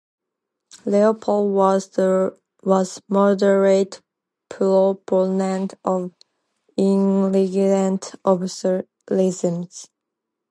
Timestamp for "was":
1.53-1.95